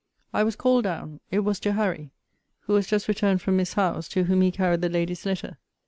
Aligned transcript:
I 0.33 0.43
was 0.43 0.55
called 0.55 0.85
down: 0.85 1.19
it 1.29 1.41
was 1.41 1.59
to 1.59 1.73
Harry, 1.73 2.09
who 2.61 2.73
was 2.73 2.87
just 2.87 3.07
returned 3.07 3.39
from 3.43 3.55
Miss 3.57 3.73
Howe's, 3.75 4.07
to 4.07 4.23
whom 4.23 4.41
he 4.41 4.49
carried 4.49 4.81
the 4.81 4.89
lady's 4.89 5.27
letter. 5.27 5.59